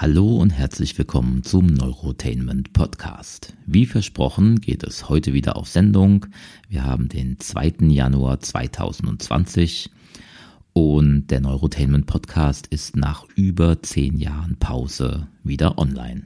Hallo 0.00 0.38
und 0.38 0.48
herzlich 0.48 0.96
willkommen 0.96 1.42
zum 1.42 1.66
Neurotainment 1.66 2.72
Podcast. 2.72 3.52
Wie 3.66 3.84
versprochen 3.84 4.58
geht 4.58 4.82
es 4.82 5.10
heute 5.10 5.34
wieder 5.34 5.56
auf 5.56 5.68
Sendung. 5.68 6.24
Wir 6.70 6.84
haben 6.84 7.10
den 7.10 7.38
2. 7.38 7.74
Januar 7.80 8.40
2020 8.40 9.90
und 10.72 11.26
der 11.26 11.42
Neurotainment 11.42 12.06
Podcast 12.06 12.66
ist 12.68 12.96
nach 12.96 13.26
über 13.36 13.82
zehn 13.82 14.16
Jahren 14.16 14.56
Pause 14.58 15.28
wieder 15.44 15.76
online. 15.76 16.22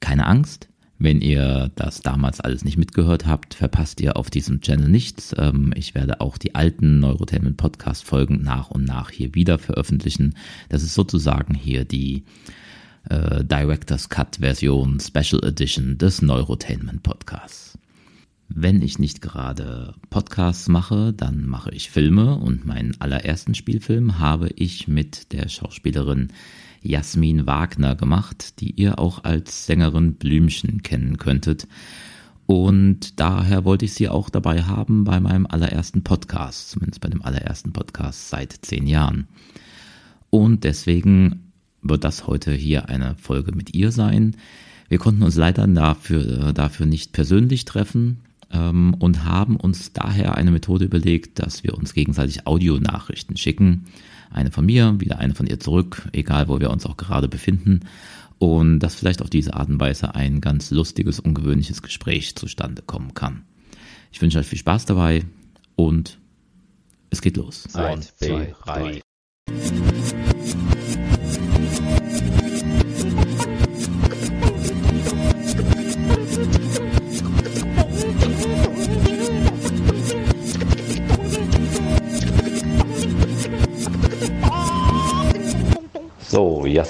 Keine 0.00 0.24
Angst, 0.24 0.70
wenn 0.98 1.20
ihr 1.20 1.70
das 1.74 2.00
damals 2.00 2.40
alles 2.40 2.64
nicht 2.64 2.78
mitgehört 2.78 3.26
habt, 3.26 3.52
verpasst 3.52 4.00
ihr 4.00 4.16
auf 4.16 4.30
diesem 4.30 4.62
Channel 4.62 4.88
nichts. 4.88 5.34
Ähm, 5.36 5.74
ich 5.76 5.94
werde 5.94 6.22
auch 6.22 6.38
die 6.38 6.54
alten 6.54 6.98
Neurotainment 6.98 7.58
Podcast 7.58 8.04
Folgen 8.04 8.42
nach 8.42 8.70
und 8.70 8.86
nach 8.86 9.10
hier 9.10 9.34
wieder 9.34 9.58
veröffentlichen. 9.58 10.34
Das 10.70 10.82
ist 10.82 10.94
sozusagen 10.94 11.52
hier 11.52 11.84
die 11.84 12.24
äh, 13.08 13.44
Director's 13.44 14.08
Cut 14.08 14.36
Version 14.40 15.00
Special 15.00 15.42
Edition 15.44 15.98
des 15.98 16.22
Neurotainment 16.22 17.02
Podcasts. 17.02 17.78
Wenn 18.48 18.82
ich 18.82 18.98
nicht 18.98 19.22
gerade 19.22 19.94
Podcasts 20.10 20.68
mache, 20.68 21.12
dann 21.12 21.46
mache 21.46 21.70
ich 21.70 21.90
Filme 21.90 22.36
und 22.36 22.66
meinen 22.66 23.00
allerersten 23.00 23.54
Spielfilm 23.54 24.18
habe 24.18 24.48
ich 24.56 24.88
mit 24.88 25.32
der 25.32 25.48
Schauspielerin 25.48 26.32
Jasmin 26.82 27.46
Wagner 27.46 27.94
gemacht, 27.94 28.60
die 28.60 28.72
ihr 28.72 28.98
auch 28.98 29.22
als 29.22 29.66
Sängerin 29.66 30.14
Blümchen 30.14 30.82
kennen 30.82 31.16
könntet. 31.16 31.68
Und 32.46 33.20
daher 33.20 33.64
wollte 33.64 33.84
ich 33.84 33.94
sie 33.94 34.08
auch 34.08 34.28
dabei 34.30 34.64
haben 34.64 35.04
bei 35.04 35.20
meinem 35.20 35.46
allerersten 35.46 36.02
Podcast, 36.02 36.70
zumindest 36.70 37.00
bei 37.00 37.08
dem 37.08 37.22
allerersten 37.22 37.72
Podcast 37.72 38.30
seit 38.30 38.52
zehn 38.62 38.88
Jahren. 38.88 39.28
Und 40.30 40.64
deswegen 40.64 41.49
wird 41.82 42.04
das 42.04 42.26
heute 42.26 42.52
hier 42.52 42.88
eine 42.88 43.16
Folge 43.16 43.52
mit 43.52 43.74
ihr 43.74 43.92
sein. 43.92 44.36
Wir 44.88 44.98
konnten 44.98 45.22
uns 45.22 45.36
leider 45.36 45.66
dafür, 45.66 46.52
dafür 46.52 46.86
nicht 46.86 47.12
persönlich 47.12 47.64
treffen 47.64 48.20
ähm, 48.52 48.94
und 48.94 49.24
haben 49.24 49.56
uns 49.56 49.92
daher 49.92 50.36
eine 50.36 50.50
Methode 50.50 50.84
überlegt, 50.84 51.38
dass 51.38 51.62
wir 51.64 51.74
uns 51.74 51.94
gegenseitig 51.94 52.46
Audionachrichten 52.46 53.36
schicken 53.36 53.86
eine 54.30 54.50
von 54.50 54.64
mir, 54.64 55.00
wieder 55.00 55.18
eine 55.18 55.34
von 55.34 55.46
ihr 55.46 55.60
zurück, 55.60 56.08
egal 56.12 56.48
wo 56.48 56.60
wir 56.60 56.70
uns 56.70 56.86
auch 56.86 56.96
gerade 56.96 57.28
befinden. 57.28 57.80
Und 58.38 58.78
dass 58.78 58.94
vielleicht 58.94 59.20
auf 59.20 59.28
diese 59.28 59.54
Art 59.54 59.68
und 59.68 59.80
Weise 59.80 60.14
ein 60.14 60.40
ganz 60.40 60.70
lustiges, 60.70 61.20
ungewöhnliches 61.20 61.82
Gespräch 61.82 62.36
zustande 62.36 62.80
kommen 62.80 63.12
kann. 63.12 63.42
Ich 64.12 64.22
wünsche 64.22 64.38
euch 64.38 64.46
viel 64.46 64.58
Spaß 64.58 64.86
dabei 64.86 65.24
und 65.76 66.18
es 67.10 67.20
geht 67.20 67.36
los. 67.36 67.74
Eins, 67.74 68.16
zwei, 68.16 68.54
drei. 68.64 69.02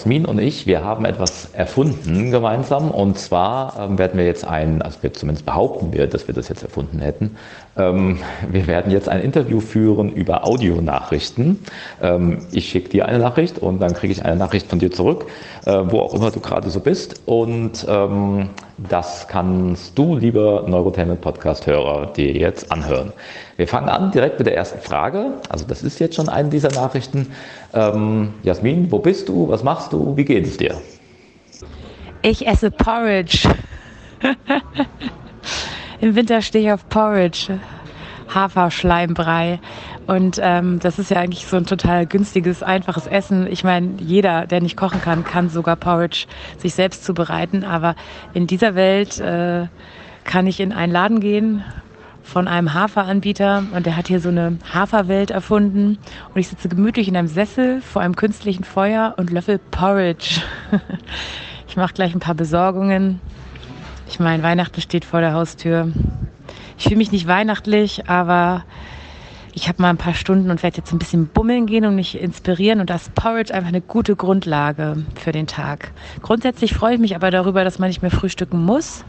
Jasmin 0.01 0.25
und 0.25 0.39
ich, 0.39 0.67
wir 0.67 0.83
haben 0.83 1.05
etwas 1.05 1.51
erfunden 1.53 2.31
gemeinsam. 2.31 2.91
Und 2.91 3.19
zwar 3.19 3.75
ähm, 3.79 3.99
werden 3.99 4.17
wir 4.17 4.25
jetzt 4.25 4.47
ein, 4.47 4.81
also 4.81 5.03
wir 5.03 5.13
zumindest 5.13 5.45
behaupten 5.45 5.93
wir, 5.93 6.07
dass 6.07 6.27
wir 6.27 6.35
das 6.35 6.49
jetzt 6.49 6.63
erfunden 6.63 7.01
hätten. 7.01 7.37
Ähm, 7.77 8.19
wir 8.51 8.67
werden 8.67 8.91
jetzt 8.91 9.11
ein 9.11 9.21
Interview 9.21 9.61
führen 9.61 10.11
über 10.11 10.47
Audionachrichten. 10.47 11.59
Ähm, 12.01 12.39
ich 12.51 12.71
schicke 12.71 12.89
dir 12.89 13.05
eine 13.07 13.19
Nachricht 13.19 13.59
und 13.59 13.81
dann 13.81 13.93
kriege 13.93 14.11
ich 14.11 14.25
eine 14.25 14.37
Nachricht 14.37 14.69
von 14.69 14.79
dir 14.79 14.91
zurück, 14.91 15.27
äh, 15.67 15.83
wo 15.85 16.01
auch 16.01 16.15
immer 16.15 16.31
du 16.31 16.41
gerade 16.41 16.71
so 16.71 16.81
bist. 16.81 17.21
Und 17.27 17.87
das 18.89 19.29
kannst 19.29 19.99
du, 19.99 20.17
lieber 20.17 20.65
Neurotainment 20.67 21.21
Podcast-Hörer, 21.21 22.07
dir 22.15 22.33
jetzt 22.33 22.73
anhören. 22.73 23.13
Wir 23.61 23.69
fangen 23.69 23.91
an 23.91 24.11
direkt 24.11 24.39
mit 24.39 24.47
der 24.47 24.57
ersten 24.57 24.81
Frage. 24.81 25.35
Also 25.51 25.67
das 25.67 25.83
ist 25.83 25.99
jetzt 26.01 26.17
schon 26.17 26.31
eine 26.31 26.49
dieser 26.49 26.71
Nachrichten. 26.71 27.31
Ähm, 27.75 28.33
Jasmin, 28.43 28.91
wo 28.91 29.01
bist 29.01 29.29
du? 29.29 29.51
Was 29.51 29.63
machst 29.63 29.93
du? 29.93 30.17
Wie 30.17 30.25
geht 30.25 30.47
es 30.47 30.57
dir? 30.57 30.81
Ich 32.23 32.47
esse 32.47 32.71
Porridge. 32.71 33.47
Im 36.01 36.17
Winter 36.17 36.41
stehe 36.41 36.65
ich 36.65 36.73
auf 36.73 36.89
Porridge. 36.89 37.61
Haferschleimbrei. 38.35 39.61
Und 40.07 40.41
ähm, 40.43 40.79
das 40.79 40.99
ist 40.99 41.11
ja 41.11 41.19
eigentlich 41.19 41.45
so 41.47 41.59
ein 41.59 41.67
total 41.67 42.07
günstiges, 42.07 42.63
einfaches 42.63 43.07
Essen. 43.07 43.47
Ich 43.47 43.63
meine, 43.63 43.91
jeder, 43.99 44.47
der 44.47 44.63
nicht 44.63 44.79
kochen 44.79 45.03
kann, 45.03 45.23
kann 45.23 45.51
sogar 45.51 45.77
Porridge 45.77 46.25
sich 46.57 46.73
selbst 46.73 47.05
zubereiten. 47.05 47.65
Aber 47.65 47.95
in 48.33 48.47
dieser 48.47 48.75
Welt 48.75 49.21
äh, 49.21 49.67
kann 50.25 50.47
ich 50.47 50.61
in 50.61 50.73
einen 50.73 50.95
Laden 50.95 51.21
gehen, 51.21 51.63
von 52.31 52.47
einem 52.47 52.75
Haferanbieter 52.75 53.65
und 53.75 53.87
der 53.87 53.97
hat 53.97 54.07
hier 54.07 54.21
so 54.21 54.29
eine 54.29 54.57
Haferwelt 54.73 55.33
erfunden 55.33 55.99
und 56.33 56.41
ich 56.41 56.47
sitze 56.47 56.69
gemütlich 56.69 57.09
in 57.09 57.17
einem 57.17 57.27
Sessel 57.27 57.81
vor 57.81 58.03
einem 58.03 58.15
künstlichen 58.15 58.63
Feuer 58.63 59.15
und 59.17 59.31
löffel 59.31 59.59
Porridge. 59.73 60.41
ich 61.69 61.77
mache 61.77 61.93
gleich 61.93 62.15
ein 62.15 62.21
paar 62.21 62.37
Besorgungen. 62.37 63.21
Ich 64.09 64.21
meine, 64.21 64.45
Weihnachten 64.45 64.81
steht 64.81 65.05
vor 65.05 65.21
der 65.21 65.33
Haustür. 65.33 65.93
Ich 66.79 66.85
fühle 66.85 66.99
mich 66.99 67.11
nicht 67.11 67.27
weihnachtlich, 67.27 68.09
aber 68.09 68.63
ich 69.53 69.67
habe 69.67 69.83
mal 69.83 69.91
ein 69.91 69.97
paar 69.97 70.15
Stunden 70.15 70.53
und 70.53 70.63
werde 70.63 70.77
jetzt 70.77 70.93
ein 70.93 71.01
bisschen 71.01 71.27
bummeln 71.27 71.67
gehen 71.67 71.85
und 71.85 71.97
mich 71.97 72.17
inspirieren 72.17 72.79
und 72.79 72.91
das 72.91 73.09
Porridge 73.09 73.53
einfach 73.53 73.71
eine 73.71 73.81
gute 73.81 74.15
Grundlage 74.15 75.05
für 75.17 75.33
den 75.33 75.49
Tag. 75.49 75.91
Grundsätzlich 76.23 76.75
freue 76.75 76.95
ich 76.95 77.01
mich 77.01 77.17
aber 77.17 77.33
darüber, 77.33 77.65
dass 77.65 77.81
man 77.81 77.89
nicht 77.89 78.03
mehr 78.03 78.13
frühstücken 78.13 78.65
muss 78.65 79.05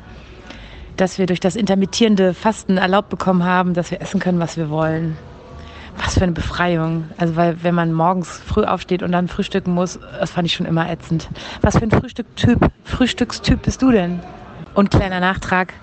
dass 0.97 1.17
wir 1.17 1.25
durch 1.25 1.39
das 1.39 1.55
intermittierende 1.55 2.33
Fasten 2.33 2.77
erlaubt 2.77 3.09
bekommen 3.09 3.43
haben, 3.43 3.73
dass 3.73 3.91
wir 3.91 4.01
essen 4.01 4.19
können, 4.19 4.39
was 4.39 4.57
wir 4.57 4.69
wollen. 4.69 5.17
Was 5.97 6.13
für 6.15 6.23
eine 6.23 6.31
Befreiung. 6.31 7.05
Also, 7.17 7.35
weil, 7.35 7.63
wenn 7.63 7.75
man 7.75 7.93
morgens 7.93 8.29
früh 8.29 8.63
aufsteht 8.63 9.03
und 9.03 9.11
dann 9.11 9.27
frühstücken 9.27 9.73
muss, 9.73 9.99
das 10.19 10.31
fand 10.31 10.47
ich 10.47 10.53
schon 10.53 10.65
immer 10.65 10.89
ätzend. 10.89 11.29
Was 11.61 11.77
für 11.77 11.83
ein 11.83 11.91
Frühstücktyp, 11.91 12.59
Frühstückstyp 12.83 13.61
bist 13.61 13.81
du 13.81 13.91
denn? 13.91 14.21
Und 14.73 14.91
kleiner 14.91 15.19
Nachtrag. 15.19 15.73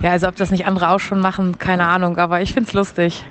Ja, 0.00 0.10
also, 0.10 0.26
ob 0.26 0.36
das 0.36 0.50
nicht 0.50 0.66
andere 0.66 0.90
auch 0.90 0.98
schon 0.98 1.20
machen, 1.20 1.58
keine 1.58 1.86
Ahnung, 1.86 2.18
aber 2.18 2.40
ich 2.40 2.52
finde 2.52 2.68
es 2.68 2.74
lustig. 2.74 3.24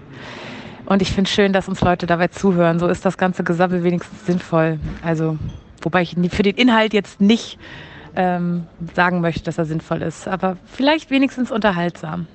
Und 0.86 1.02
ich 1.02 1.12
finde 1.12 1.28
es 1.28 1.34
schön, 1.34 1.54
dass 1.54 1.68
uns 1.68 1.82
Leute 1.82 2.06
dabei 2.06 2.28
zuhören. 2.28 2.80
So 2.80 2.88
ist 2.88 3.06
das 3.06 3.18
ganze 3.18 3.44
Gesabbel 3.44 3.84
wenigstens 3.84 4.26
sinnvoll. 4.26 4.80
Also, 5.04 5.38
wobei 5.82 6.02
ich 6.02 6.16
für 6.32 6.44
den 6.44 6.56
Inhalt 6.56 6.94
jetzt 6.94 7.20
nicht 7.22 7.58
ähm, 8.16 8.68
sagen 8.96 9.22
möchte, 9.22 9.44
dass 9.44 9.58
er 9.58 9.66
sinnvoll 9.66 10.02
ist. 10.02 10.28
Aber 10.28 10.58
vielleicht 10.66 11.10
wenigstens 11.10 11.52
unterhaltsam. 11.52 12.28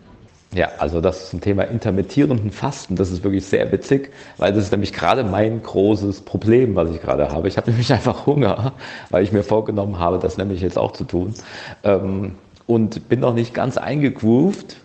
Ja, 0.55 0.69
also 0.79 1.01
das 1.01 1.31
zum 1.31 1.41
Thema 1.41 1.65
intermittierenden 1.65 2.51
Fasten, 2.51 2.97
das 2.97 3.11
ist 3.11 3.25
wirklich 3.25 3.45
sehr 3.45 3.71
witzig, 3.73 4.13
weil 4.39 4.53
das 4.53 4.65
ist 4.65 4.71
nämlich 4.71 4.93
gerade 4.93 5.25
mein 5.25 5.63
großes 5.63 6.23
Problem, 6.23 6.77
was 6.77 6.91
ich 6.91 7.03
gerade 7.03 7.31
habe. 7.31 7.49
Ich 7.49 7.57
habe 7.57 7.71
nämlich 7.71 7.93
einfach 7.93 8.27
Hunger, 8.27 8.73
weil 9.11 9.23
ich 9.23 9.33
mir 9.33 9.43
vorgenommen 9.43 9.99
habe, 9.99 10.19
das 10.19 10.39
nämlich 10.39 10.61
jetzt 10.61 10.79
auch 10.79 10.93
zu 10.93 11.05
tun. 11.05 11.35
Ähm, 11.83 12.37
und 12.67 13.09
bin 13.09 13.21
noch 13.21 13.35
nicht 13.35 13.55
ganz 13.55 13.77
eingegroovt 13.77 14.77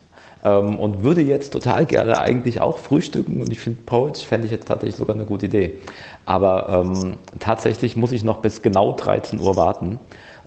ähm, 0.43 0.77
und 0.77 1.03
würde 1.03 1.21
jetzt 1.21 1.53
total 1.53 1.85
gerne 1.85 2.19
eigentlich 2.19 2.61
auch 2.61 2.77
frühstücken. 2.77 3.41
Und 3.41 3.51
ich 3.51 3.59
finde 3.59 3.81
Porridge 3.85 4.25
fände 4.27 4.45
ich 4.45 4.51
jetzt 4.51 4.67
tatsächlich 4.67 4.95
sogar 4.95 5.15
eine 5.15 5.25
gute 5.25 5.45
Idee. 5.45 5.79
Aber 6.25 6.69
ähm, 6.69 7.17
tatsächlich 7.39 7.95
muss 7.95 8.11
ich 8.11 8.23
noch 8.23 8.37
bis 8.41 8.61
genau 8.61 8.93
13 8.93 9.39
Uhr 9.39 9.55
warten. 9.55 9.99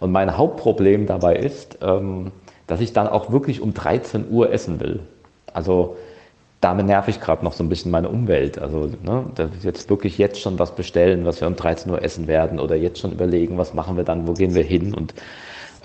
Und 0.04 0.12
mein 0.12 0.36
Hauptproblem 0.36 1.06
dabei 1.06 1.34
ist, 1.34 1.78
ähm, 1.80 2.30
dass 2.66 2.82
ich 2.82 2.92
dann 2.92 3.08
auch 3.08 3.32
wirklich 3.32 3.62
um 3.62 3.72
13 3.72 4.26
Uhr 4.28 4.52
essen 4.52 4.78
will. 4.78 5.00
Also 5.54 5.96
damit 6.60 6.84
nerv 6.84 7.08
ich 7.08 7.22
gerade 7.22 7.42
noch 7.42 7.54
so 7.54 7.64
ein 7.64 7.70
bisschen 7.70 7.90
meine 7.90 8.10
Umwelt. 8.10 8.58
Also 8.58 8.90
ne, 9.02 9.24
dass 9.34 9.48
jetzt 9.62 9.88
wirklich 9.88 10.18
jetzt 10.18 10.38
schon 10.38 10.58
was 10.58 10.74
bestellen, 10.74 11.24
was 11.24 11.40
wir 11.40 11.48
um 11.48 11.56
13 11.56 11.90
Uhr 11.90 12.02
essen 12.02 12.26
werden 12.26 12.60
oder 12.60 12.76
jetzt 12.76 12.98
schon 12.98 13.12
überlegen, 13.12 13.56
was 13.56 13.72
machen 13.72 13.96
wir 13.96 14.04
dann, 14.04 14.28
wo 14.28 14.34
gehen 14.34 14.54
wir 14.54 14.62
hin. 14.62 14.92
Und 14.92 15.14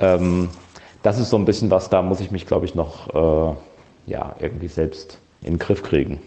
ähm, 0.02 0.50
das 1.02 1.18
ist 1.18 1.30
so 1.30 1.38
ein 1.38 1.46
bisschen 1.46 1.72
was, 1.72 1.90
da 1.90 2.02
muss 2.02 2.20
ich 2.20 2.30
mich, 2.30 2.46
glaube 2.46 2.66
ich, 2.66 2.76
noch 2.76 3.08
äh, 3.16 3.56
ja, 4.12 4.36
irgendwie 4.42 4.68
selbst 4.68 5.18
in 5.44 5.54
den 5.54 5.60
Griff 5.60 5.82
kriegen. 5.82 6.20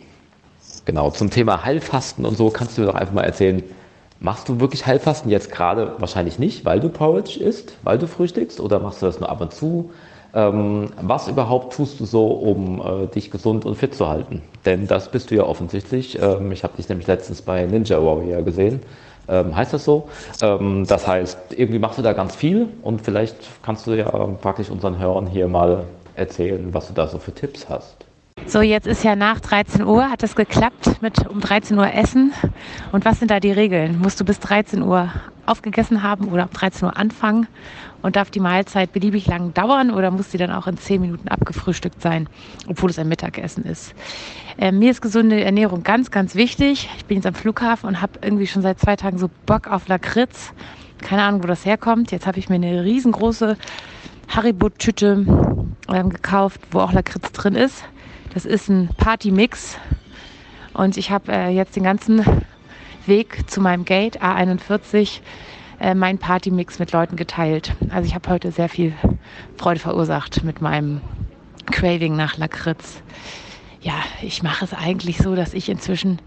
Genau, 0.86 1.10
zum 1.10 1.28
Thema 1.28 1.62
Heilfasten 1.62 2.24
und 2.24 2.38
so 2.38 2.48
kannst 2.48 2.78
du 2.78 2.80
mir 2.80 2.86
doch 2.86 2.94
einfach 2.94 3.12
mal 3.12 3.24
erzählen, 3.24 3.62
Machst 4.22 4.48
du 4.48 4.60
wirklich 4.60 4.86
Heilfasten 4.86 5.32
jetzt 5.32 5.50
gerade 5.50 5.96
wahrscheinlich 5.98 6.38
nicht, 6.38 6.64
weil 6.64 6.78
du 6.78 6.88
Porridge 6.88 7.40
isst, 7.40 7.76
weil 7.82 7.98
du 7.98 8.06
frühstückst 8.06 8.60
oder 8.60 8.78
machst 8.78 9.02
du 9.02 9.06
das 9.06 9.18
nur 9.18 9.28
ab 9.28 9.40
und 9.40 9.52
zu? 9.52 9.90
Ähm, 10.32 10.90
was 11.02 11.26
überhaupt 11.26 11.72
tust 11.74 11.98
du 11.98 12.04
so, 12.04 12.28
um 12.28 12.80
äh, 12.80 13.06
dich 13.08 13.32
gesund 13.32 13.64
und 13.64 13.74
fit 13.74 13.96
zu 13.96 14.08
halten? 14.08 14.40
Denn 14.64 14.86
das 14.86 15.10
bist 15.10 15.32
du 15.32 15.34
ja 15.34 15.42
offensichtlich. 15.42 16.22
Ähm, 16.22 16.52
ich 16.52 16.62
habe 16.62 16.76
dich 16.76 16.88
nämlich 16.88 17.08
letztens 17.08 17.42
bei 17.42 17.66
Ninja 17.66 18.00
Warrior 18.00 18.42
gesehen. 18.42 18.78
Ähm, 19.26 19.56
heißt 19.56 19.72
das 19.72 19.84
so? 19.84 20.08
Ähm, 20.40 20.86
das 20.86 21.08
heißt, 21.08 21.38
irgendwie 21.56 21.80
machst 21.80 21.98
du 21.98 22.02
da 22.02 22.12
ganz 22.12 22.36
viel 22.36 22.68
und 22.82 23.02
vielleicht 23.02 23.36
kannst 23.64 23.88
du 23.88 23.94
ja 23.94 24.08
praktisch 24.40 24.70
unseren 24.70 25.00
Hörern 25.00 25.26
hier 25.26 25.48
mal 25.48 25.82
erzählen, 26.14 26.72
was 26.72 26.86
du 26.86 26.94
da 26.94 27.08
so 27.08 27.18
für 27.18 27.32
Tipps 27.32 27.68
hast. 27.68 28.06
So, 28.46 28.60
jetzt 28.60 28.86
ist 28.86 29.04
ja 29.04 29.16
nach 29.16 29.40
13 29.40 29.84
Uhr. 29.84 30.10
Hat 30.10 30.22
das 30.22 30.36
geklappt 30.36 31.00
mit 31.00 31.26
um 31.26 31.40
13 31.40 31.78
Uhr 31.78 31.92
Essen? 31.92 32.32
Und 32.90 33.04
was 33.04 33.18
sind 33.18 33.30
da 33.30 33.40
die 33.40 33.52
Regeln? 33.52 33.98
Musst 33.98 34.20
du 34.20 34.24
bis 34.24 34.40
13 34.40 34.82
Uhr 34.82 35.10
aufgegessen 35.46 36.02
haben 36.02 36.28
oder 36.28 36.44
um 36.44 36.50
13 36.50 36.86
Uhr 36.86 36.96
anfangen 36.96 37.46
und 38.02 38.16
darf 38.16 38.30
die 38.30 38.40
Mahlzeit 38.40 38.92
beliebig 38.92 39.26
lang 39.26 39.54
dauern 39.54 39.90
oder 39.90 40.10
muss 40.10 40.30
sie 40.30 40.38
dann 40.38 40.50
auch 40.50 40.66
in 40.66 40.76
10 40.76 41.00
Minuten 41.00 41.28
abgefrühstückt 41.28 42.00
sein, 42.02 42.28
obwohl 42.68 42.90
es 42.90 42.98
ein 42.98 43.08
Mittagessen 43.08 43.64
ist. 43.64 43.94
Äh, 44.58 44.72
mir 44.72 44.90
ist 44.90 45.00
gesunde 45.00 45.42
Ernährung 45.42 45.82
ganz, 45.82 46.10
ganz 46.10 46.34
wichtig. 46.34 46.88
Ich 46.98 47.06
bin 47.06 47.16
jetzt 47.18 47.26
am 47.26 47.34
Flughafen 47.34 47.88
und 47.88 48.02
habe 48.02 48.18
irgendwie 48.22 48.46
schon 48.46 48.62
seit 48.62 48.78
zwei 48.78 48.96
Tagen 48.96 49.18
so 49.18 49.30
Bock 49.46 49.68
auf 49.68 49.88
Lakritz. 49.88 50.52
Keine 51.00 51.22
Ahnung, 51.22 51.42
wo 51.42 51.46
das 51.46 51.64
herkommt. 51.64 52.12
Jetzt 52.12 52.26
habe 52.26 52.38
ich 52.38 52.48
mir 52.48 52.56
eine 52.56 52.84
riesengroße 52.84 53.56
Haribo-Tüte 54.28 55.26
ähm, 55.92 56.10
gekauft, 56.10 56.60
wo 56.70 56.80
auch 56.80 56.92
Lakritz 56.92 57.32
drin 57.32 57.54
ist. 57.54 57.84
Das 58.34 58.46
ist 58.46 58.68
ein 58.68 58.88
Party-Mix. 58.96 59.78
Und 60.72 60.96
ich 60.96 61.10
habe 61.10 61.30
äh, 61.30 61.50
jetzt 61.50 61.76
den 61.76 61.82
ganzen 61.82 62.24
Weg 63.06 63.50
zu 63.50 63.60
meinem 63.60 63.84
Gate 63.84 64.22
A41 64.22 65.20
äh, 65.80 65.94
meinen 65.94 66.18
Partymix 66.18 66.78
mit 66.78 66.92
Leuten 66.92 67.16
geteilt. 67.16 67.74
Also 67.90 68.06
ich 68.06 68.14
habe 68.14 68.30
heute 68.30 68.50
sehr 68.50 68.70
viel 68.70 68.94
Freude 69.58 69.80
verursacht 69.80 70.44
mit 70.44 70.62
meinem 70.62 71.02
Craving 71.70 72.16
nach 72.16 72.38
Lakritz. 72.38 73.02
Ja, 73.82 73.94
ich 74.22 74.42
mache 74.42 74.64
es 74.64 74.72
eigentlich 74.72 75.18
so, 75.18 75.34
dass 75.34 75.52
ich 75.52 75.68
inzwischen 75.68 76.18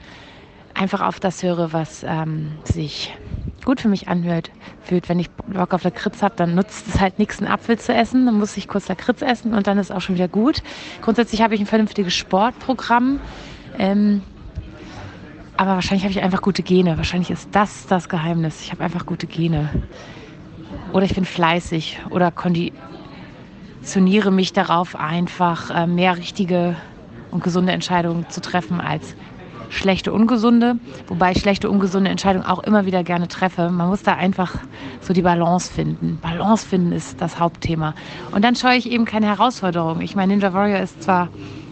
einfach 0.75 1.01
auf 1.01 1.19
das 1.19 1.41
höre, 1.41 1.73
was 1.73 2.05
ähm, 2.07 2.51
sich 2.63 3.15
gut 3.63 3.81
für 3.81 3.87
mich 3.87 4.07
anhört. 4.07 4.51
Fühlt, 4.83 5.09
wenn 5.09 5.19
ich 5.19 5.31
Bock 5.31 5.73
auf 5.73 5.83
Lakritz 5.83 6.21
habe, 6.21 6.35
dann 6.35 6.53
nutzt 6.53 6.87
es 6.87 6.99
halt 6.99 7.17
nichts, 7.17 7.39
einen 7.39 7.51
Apfel 7.51 7.79
zu 7.79 7.93
essen. 7.93 8.25
Dann 8.25 8.37
muss 8.37 8.55
ich 8.57 8.67
kurz 8.67 8.87
Lakritz 8.87 9.21
essen 9.21 9.53
und 9.53 9.67
dann 9.67 9.77
ist 9.77 9.91
auch 9.91 10.01
schon 10.01 10.15
wieder 10.15 10.27
gut. 10.27 10.61
Grundsätzlich 11.01 11.41
habe 11.41 11.55
ich 11.55 11.61
ein 11.61 11.65
vernünftiges 11.65 12.13
Sportprogramm. 12.13 13.19
Ähm, 13.77 14.21
aber 15.57 15.71
wahrscheinlich 15.71 16.03
habe 16.03 16.11
ich 16.11 16.21
einfach 16.21 16.41
gute 16.41 16.63
Gene. 16.63 16.97
Wahrscheinlich 16.97 17.31
ist 17.31 17.49
das 17.53 17.87
das 17.87 18.09
Geheimnis. 18.09 18.61
Ich 18.61 18.71
habe 18.71 18.83
einfach 18.83 19.05
gute 19.05 19.27
Gene. 19.27 19.69
Oder 20.91 21.05
ich 21.05 21.15
bin 21.15 21.25
fleißig 21.25 21.99
oder 22.09 22.31
konditioniere 22.31 24.31
mich 24.31 24.53
darauf, 24.53 24.95
einfach 24.95 25.71
äh, 25.71 25.87
mehr 25.87 26.17
richtige 26.17 26.75
und 27.31 27.43
gesunde 27.43 27.71
Entscheidungen 27.71 28.29
zu 28.29 28.41
treffen 28.41 28.79
als 28.79 29.15
schlechte, 29.69 30.13
ungesunde. 30.13 30.77
Wobei 31.07 31.31
ich 31.31 31.39
schlechte, 31.39 31.69
ungesunde 31.69 32.09
Entscheidungen 32.09 32.45
auch 32.45 32.63
immer 32.63 32.85
wieder 32.85 33.03
gerne 33.03 33.27
treffe. 33.27 33.69
Man 33.69 33.89
muss 33.89 34.03
da 34.03 34.13
einfach 34.13 34.55
so 35.01 35.13
die 35.13 35.21
Balance 35.21 35.71
finden. 35.71 36.19
Balance 36.21 36.65
finden 36.65 36.91
ist 36.91 37.21
das 37.21 37.39
Hauptthema. 37.39 37.93
Und 38.31 38.43
dann 38.43 38.55
scheue 38.55 38.77
ich 38.77 38.89
eben 38.89 39.05
keine 39.05 39.27
Herausforderung. 39.27 40.01
Ich 40.01 40.15
meine, 40.15 40.33
Ninja 40.33 40.53
Warrior 40.53 40.79
ist 40.79 41.03
zwar 41.03 41.29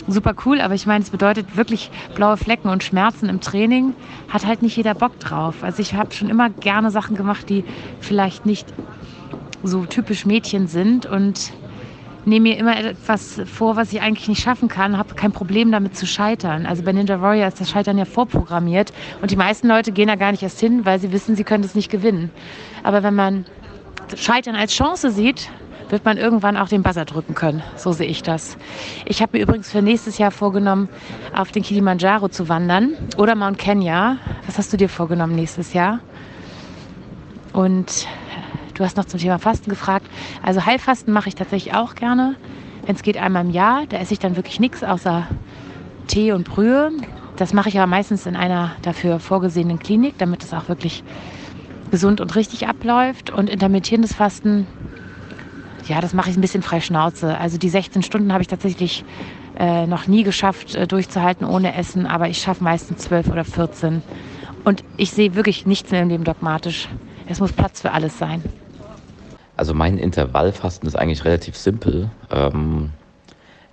super 0.08 0.36
cool, 0.46 0.60
aber 0.62 0.74
ich 0.74 0.86
meine, 0.86 1.04
es 1.04 1.10
bedeutet 1.10 1.56
wirklich 1.56 1.92
blaue 2.16 2.38
Flecken 2.38 2.70
und 2.70 2.84
Schmerzen 2.84 3.30
im 3.30 3.42
Training. 3.42 3.94
Hat 4.30 4.46
halt 4.46 4.62
nicht 4.62 4.76
jeder 4.76 4.96
Bock 4.96 5.20
drauf. 5.20 5.64
Also 5.64 5.82
ich 5.82 5.94
habe 5.94 6.14
schon 6.14 6.30
immer 6.30 6.50
gerne 6.50 6.92
Sachen 6.92 7.16
gemacht, 7.16 7.50
die 7.50 7.64
vielleicht 8.00 8.46
nicht 8.46 8.74
so 9.64 9.86
typisch 9.86 10.26
Mädchen 10.26 10.68
sind 10.68 11.06
und 11.06 11.54
nehme 12.26 12.50
mir 12.50 12.58
immer 12.58 12.78
etwas 12.78 13.42
vor, 13.46 13.76
was 13.76 13.92
ich 13.94 14.02
eigentlich 14.02 14.28
nicht 14.28 14.42
schaffen 14.42 14.70
kann, 14.70 14.98
habe 14.98 15.16
kein 15.16 15.32
Problem 15.32 15.72
damit 15.72 15.96
zu 15.98 16.06
scheitern. 16.06 16.66
Also 16.66 16.84
bei 16.84 16.92
Ninja 16.92 17.22
Warrior 17.22 17.48
ist 17.48 17.60
das 17.60 17.70
Scheitern 17.70 17.98
ja 17.98 18.06
vorprogrammiert 18.06 18.94
und 19.22 19.32
die 19.32 19.36
meisten 19.36 19.68
Leute 19.68 19.92
gehen 19.92 20.08
da 20.08 20.16
gar 20.16 20.32
nicht 20.32 20.44
erst 20.44 20.60
hin, 20.60 20.86
weil 20.86 21.00
sie 21.00 21.12
wissen, 21.12 21.36
sie 21.36 21.44
können 21.44 21.64
es 21.64 21.76
nicht 21.76 21.90
gewinnen. 21.90 22.32
Aber 22.84 23.04
wenn 23.04 23.16
man 23.16 23.46
Scheitern 24.16 24.56
als 24.56 24.74
Chance 24.74 25.12
sieht, 25.12 25.50
wird 25.90 26.06
man 26.06 26.18
irgendwann 26.18 26.58
auch 26.58 26.70
den 26.70 26.82
Buzzer 26.82 27.06
drücken 27.06 27.36
können. 27.36 27.62
So 27.76 27.92
sehe 27.92 28.08
ich 28.08 28.24
das. 28.24 28.58
Ich 29.06 29.22
habe 29.22 29.38
mir 29.38 29.44
übrigens 29.44 29.72
für 29.72 29.82
nächstes 29.82 30.18
Jahr 30.18 30.32
vorgenommen, 30.32 30.90
auf 31.36 31.52
den 31.52 31.62
Kilimanjaro 31.62 32.30
zu 32.30 32.50
wandern 32.50 32.94
oder 33.18 33.36
Mount 33.36 33.58
Kenya. 33.58 34.18
Was 34.46 34.58
hast 34.58 34.74
du 34.74 34.78
dir 34.78 34.90
vorgenommen 34.90 35.36
nächstes 35.36 35.74
Jahr? 35.74 36.00
Und 37.52 38.08
du 38.74 38.84
hast 38.84 38.98
noch 38.98 39.06
zum 39.06 39.20
Thema 39.20 39.40
Fasten 39.40 39.70
gefragt. 39.70 40.06
Also 40.42 40.66
Heilfasten 40.66 41.14
mache 41.14 41.30
ich 41.30 41.36
tatsächlich 41.36 41.74
auch 41.74 41.96
gerne. 41.96 42.36
Wenn 42.86 42.96
es 42.96 43.04
geht 43.04 43.18
einmal 43.18 43.46
im 43.46 43.52
Jahr, 43.52 43.84
da 43.88 43.98
esse 43.98 44.14
ich 44.14 44.20
dann 44.20 44.36
wirklich 44.36 44.60
nichts 44.60 44.84
außer 44.84 45.28
Tee 46.08 46.32
und 46.32 46.48
Brühe. 46.48 46.92
Das 47.38 47.54
mache 47.54 47.70
ich 47.70 47.78
aber 47.78 47.88
meistens 47.88 48.26
in 48.26 48.36
einer 48.36 48.72
dafür 48.82 49.20
vorgesehenen 49.20 49.80
Klinik, 49.80 50.18
damit 50.18 50.44
es 50.44 50.54
auch 50.54 50.68
wirklich 50.68 51.04
gesund 51.92 52.22
und 52.22 52.36
richtig 52.36 52.68
abläuft. 52.68 53.30
Und 53.30 53.50
intermittierendes 53.50 54.14
Fasten 54.14 54.68
ja, 55.88 56.02
das 56.02 56.14
mache 56.14 56.30
ich 56.30 56.38
ein 56.38 56.42
bisschen 56.42 56.64
frei 56.64 56.80
Schnauze. 56.80 57.38
Also 57.38 57.58
die 57.58 57.70
16 57.70 58.04
Stunden 58.04 58.32
habe 58.32 58.42
ich 58.42 58.48
tatsächlich 58.48 59.04
äh, 59.58 59.86
noch 59.86 60.08
nie 60.08 60.24
geschafft 60.24 60.76
äh, 60.76 60.88
durchzuhalten 60.88 61.46
ohne 61.46 61.76
Essen, 61.76 62.06
aber 62.06 62.30
ich 62.30 62.40
schaffe 62.40 62.64
meistens 62.64 63.04
12 63.04 63.28
oder 63.30 63.44
14. 63.44 64.02
Und 64.64 64.84
ich 64.98 65.12
sehe 65.12 65.36
wirklich 65.36 65.66
nichts 65.66 65.92
mehr 65.92 66.02
im 66.02 66.10
Leben 66.10 66.24
dogmatisch. 66.24 66.88
Es 67.28 67.40
muss 67.40 67.52
Platz 67.52 67.82
für 67.82 67.92
alles 67.92 68.18
sein. 68.18 68.42
Also 69.64 69.74
mein 69.74 69.98
Intervallfasten 69.98 70.90
ist 70.90 70.96
eigentlich 70.96 71.24
relativ 71.24 71.56
simpel. 71.56 72.10
Ähm, 72.30 72.90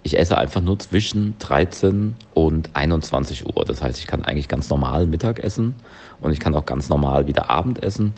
ich 0.05 0.17
esse 0.17 0.39
einfach 0.39 0.61
nur 0.61 0.79
zwischen 0.79 1.35
13 1.41 2.15
und 2.33 2.71
21 2.75 3.45
Uhr. 3.45 3.65
Das 3.65 3.83
heißt, 3.83 3.99
ich 3.99 4.07
kann 4.07 4.25
eigentlich 4.25 4.47
ganz 4.47 4.71
normal 4.71 5.09
Mittag 5.09 5.41
essen 5.43 5.75
und 6.21 6.31
ich 6.31 6.39
kann 6.39 6.55
auch 6.55 6.65
ganz 6.65 6.91
normal 6.91 7.27
wieder 7.27 7.51
Abend 7.51 7.83
essen 7.83 8.13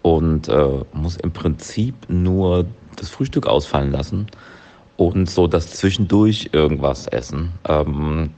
und 0.00 0.48
äh, 0.48 0.82
muss 0.94 1.18
im 1.18 1.30
Prinzip 1.30 1.94
nur 2.08 2.64
das 2.96 3.10
Frühstück 3.10 3.46
ausfallen 3.46 3.92
lassen 3.92 4.26
und 4.96 5.28
so 5.28 5.46
das 5.46 5.72
zwischendurch 5.72 6.48
irgendwas 6.52 7.06
essen. 7.06 7.52
Ähm, 7.68 8.30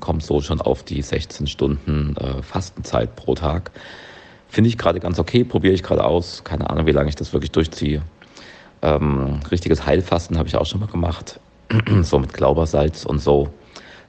kommt 0.00 0.24
so 0.24 0.40
schon 0.40 0.60
auf 0.60 0.82
die 0.82 1.02
16 1.02 1.46
Stunden 1.46 2.16
äh, 2.16 2.42
Fastenzeit 2.42 3.14
pro 3.14 3.36
Tag. 3.36 3.70
Finde 4.48 4.68
ich 4.68 4.78
gerade 4.78 4.98
ganz 4.98 5.20
okay, 5.20 5.44
probiere 5.44 5.74
ich 5.74 5.84
gerade 5.84 6.04
aus. 6.04 6.42
Keine 6.42 6.70
Ahnung, 6.70 6.86
wie 6.86 6.92
lange 6.92 7.08
ich 7.08 7.16
das 7.16 7.32
wirklich 7.32 7.52
durchziehe. 7.52 8.02
Ähm, 8.84 9.40
richtiges 9.50 9.86
Heilfasten 9.86 10.36
habe 10.36 10.46
ich 10.46 10.56
auch 10.56 10.66
schon 10.66 10.80
mal 10.80 10.88
gemacht, 10.88 11.40
so 12.02 12.18
mit 12.18 12.34
Glaubersalz 12.34 13.06
und 13.06 13.18
so. 13.18 13.48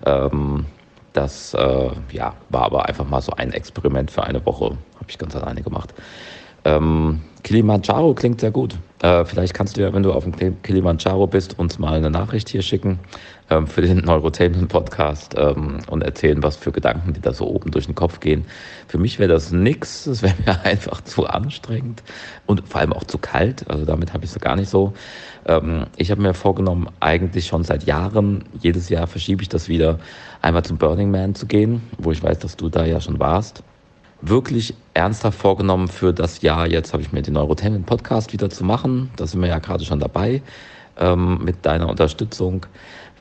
Ähm, 0.05 0.65
das 1.13 1.53
äh, 1.53 1.91
ja, 2.11 2.33
war 2.49 2.63
aber 2.63 2.85
einfach 2.85 3.07
mal 3.07 3.21
so 3.21 3.31
ein 3.31 3.53
Experiment 3.53 4.11
für 4.11 4.23
eine 4.23 4.45
Woche, 4.45 4.65
habe 4.95 5.05
ich 5.07 5.17
ganz 5.17 5.33
alleine 5.33 5.61
gemacht. 5.61 5.93
Ähm, 6.65 7.21
Kilimanjaro 7.43 8.15
klingt 8.15 8.41
sehr 8.41 8.49
gut. 8.49 8.75
Äh, 9.03 9.23
vielleicht 9.23 9.53
kannst 9.53 9.77
du 9.77 9.81
ja, 9.81 9.93
wenn 9.93 10.01
du 10.01 10.11
auf 10.11 10.23
dem 10.23 10.61
Kilimanjaro 10.63 11.27
bist, 11.27 11.59
uns 11.59 11.77
mal 11.77 11.93
eine 11.93 12.09
Nachricht 12.09 12.49
hier 12.49 12.63
schicken 12.63 12.97
ähm, 13.51 13.67
für 13.67 13.83
den 13.83 13.99
Neurotainment 13.99 14.67
Podcast 14.67 15.35
ähm, 15.37 15.77
und 15.87 16.01
erzählen, 16.01 16.41
was 16.41 16.55
für 16.55 16.71
Gedanken 16.71 17.13
die 17.13 17.21
da 17.21 17.33
so 17.33 17.47
oben 17.47 17.69
durch 17.69 17.85
den 17.85 17.93
Kopf 17.93 18.19
gehen. 18.19 18.45
Für 18.87 18.97
mich 18.97 19.19
wäre 19.19 19.31
das 19.31 19.51
nix. 19.51 20.05
Das 20.05 20.23
wäre 20.23 20.33
mir 20.43 20.59
einfach 20.65 21.01
zu 21.01 21.27
anstrengend 21.27 22.01
und 22.47 22.67
vor 22.67 22.81
allem 22.81 22.93
auch 22.93 23.03
zu 23.03 23.19
kalt. 23.19 23.69
Also 23.69 23.85
damit 23.85 24.11
habe 24.11 24.25
ich 24.25 24.31
es 24.31 24.39
gar 24.39 24.55
nicht 24.55 24.69
so. 24.69 24.93
Ähm, 25.45 25.85
ich 25.97 26.09
habe 26.09 26.23
mir 26.23 26.33
vorgenommen, 26.33 26.87
eigentlich 26.99 27.45
schon 27.45 27.63
seit 27.63 27.83
Jahren, 27.83 28.43
jedes 28.59 28.89
Jahr 28.89 29.05
verschiebe 29.05 29.43
ich 29.43 29.49
das 29.49 29.69
wieder, 29.69 29.99
einmal 30.41 30.65
zum 30.65 30.79
Burning 30.79 31.11
Man 31.11 31.35
zu 31.35 31.45
gehen, 31.45 31.83
wo 31.99 32.11
ich 32.11 32.23
weiß, 32.23 32.39
dass 32.39 32.57
du 32.57 32.69
da 32.69 32.85
ja 32.85 32.99
schon 32.99 33.19
warst 33.19 33.61
wirklich 34.29 34.73
ernsthaft 34.93 35.39
vorgenommen 35.39 35.87
für 35.87 36.13
das 36.13 36.41
Jahr. 36.41 36.67
Jetzt 36.67 36.93
habe 36.93 37.03
ich 37.03 37.11
mir 37.11 37.21
den 37.21 37.35
Neurotainment 37.35 37.85
Podcast 37.85 38.33
wieder 38.33 38.49
zu 38.49 38.63
machen. 38.63 39.11
Da 39.15 39.27
sind 39.27 39.41
wir 39.41 39.47
ja 39.47 39.59
gerade 39.59 39.85
schon 39.85 39.99
dabei 39.99 40.41
ähm, 40.97 41.43
mit 41.43 41.65
deiner 41.65 41.89
Unterstützung. 41.89 42.65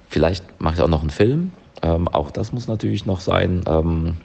Vielleicht 0.08 0.60
mache 0.60 0.74
ich 0.74 0.80
auch 0.80 0.88
noch 0.88 1.00
einen 1.00 1.10
Film. 1.10 1.52
Ähm, 1.82 2.08
auch 2.08 2.30
das 2.30 2.52
muss 2.52 2.68
natürlich 2.68 3.06
noch 3.06 3.20
sein. 3.20 3.62
Ähm, 3.66 4.16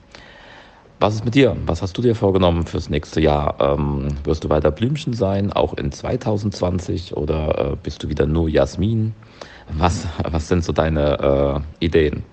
was 0.99 1.15
ist 1.15 1.25
mit 1.25 1.35
dir? 1.35 1.55
Was 1.65 1.81
hast 1.81 1.97
du 1.97 2.01
dir 2.01 2.13
vorgenommen 2.13 2.65
fürs 2.65 2.89
nächste 2.89 3.21
Jahr? 3.21 3.55
Ähm, 3.59 4.09
wirst 4.25 4.43
du 4.43 4.49
weiter 4.49 4.69
Blümchen 4.69 5.13
sein, 5.13 5.53
auch 5.53 5.73
in 5.73 5.91
2020 5.91 7.15
oder 7.15 7.71
äh, 7.71 7.75
bist 7.81 8.03
du 8.03 8.09
wieder 8.09 8.25
nur 8.25 8.49
Jasmin? 8.49 9.13
Was, 9.77 10.07
was 10.23 10.47
sind 10.47 10.63
so 10.63 10.73
deine 10.73 11.63
äh, 11.79 11.85
Ideen? 11.85 12.23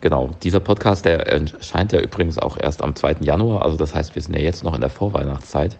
Genau, 0.00 0.30
dieser 0.42 0.60
Podcast, 0.60 1.04
der 1.04 1.26
erscheint 1.26 1.92
ja 1.92 2.00
übrigens 2.00 2.38
auch 2.38 2.56
erst 2.56 2.82
am 2.82 2.94
2. 2.94 3.16
Januar, 3.20 3.62
also 3.62 3.76
das 3.76 3.94
heißt, 3.94 4.14
wir 4.14 4.22
sind 4.22 4.34
ja 4.34 4.40
jetzt 4.40 4.64
noch 4.64 4.74
in 4.74 4.80
der 4.80 4.88
Vorweihnachtszeit. 4.88 5.76